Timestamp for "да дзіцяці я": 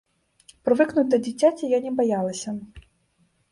1.11-1.83